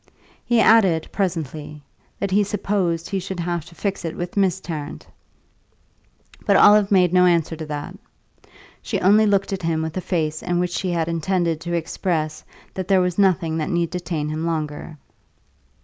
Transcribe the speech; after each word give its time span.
He 0.43 0.59
added, 0.59 1.07
presently, 1.11 1.83
that 2.19 2.31
he 2.31 2.43
supposed 2.43 3.07
he 3.07 3.19
should 3.19 3.39
have 3.39 3.65
to 3.65 3.75
fix 3.75 4.03
it 4.03 4.15
with 4.17 4.35
Mis' 4.35 4.59
Tarrant; 4.59 5.05
but 6.43 6.55
Olive 6.57 6.91
made 6.91 7.13
no 7.13 7.27
answer 7.27 7.55
to 7.55 7.67
that; 7.67 7.95
she 8.81 8.99
only 8.99 9.27
looked 9.27 9.53
at 9.53 9.61
him 9.61 9.83
with 9.83 9.95
a 9.95 10.01
face 10.01 10.41
in 10.41 10.57
which 10.57 10.71
she 10.71 10.93
intended 10.93 11.61
to 11.61 11.73
express 11.75 12.43
that 12.73 12.87
there 12.87 12.99
was 12.99 13.19
nothing 13.19 13.57
that 13.57 13.69
need 13.69 13.91
detain 13.91 14.29
him 14.29 14.43
longer. 14.43 14.97